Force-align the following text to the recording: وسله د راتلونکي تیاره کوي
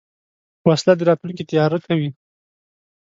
وسله 0.67 0.93
د 0.97 1.01
راتلونکي 1.09 1.43
تیاره 1.49 1.79
کوي 1.85 2.09